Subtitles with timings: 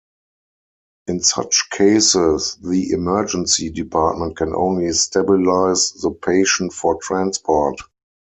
[1.05, 7.79] In such cases the emergency department can only stabilize the patient for transport.